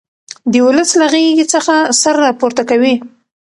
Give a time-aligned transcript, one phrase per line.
[0.51, 2.93] د ولس له غېږې څخه سر را پورته کوي.